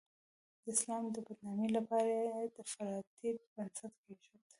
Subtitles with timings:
[0.63, 4.41] د اسلام د بدنامۍ لپاره یې د افراطیت بنسټ کېښود.